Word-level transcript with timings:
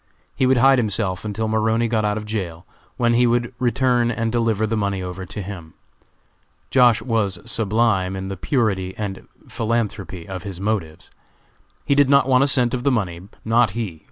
He 0.35 0.47
would 0.47 0.57
hide 0.57 0.79
himself 0.79 1.23
until 1.23 1.47
Maroney 1.47 1.87
got 1.87 2.03
out 2.03 2.17
of 2.17 2.25
jail, 2.25 2.65
when 2.97 3.13
he 3.13 3.27
would 3.27 3.53
return 3.59 4.09
and 4.09 4.31
deliver 4.31 4.65
the 4.65 4.75
money 4.75 5.03
over 5.03 5.27
to 5.27 5.43
him. 5.43 5.75
Josh. 6.71 7.03
was 7.03 7.37
sublime 7.45 8.15
in 8.15 8.25
the 8.25 8.35
purity 8.35 8.95
and 8.97 9.27
philanthropy 9.47 10.27
of 10.27 10.41
his 10.41 10.59
motives. 10.59 11.11
He 11.85 11.93
did 11.93 12.09
not 12.09 12.27
want 12.27 12.43
a 12.43 12.47
cent 12.47 12.73
of 12.73 12.81
the 12.81 12.89
money; 12.89 13.21
not 13.45 13.71
he! 13.77 13.99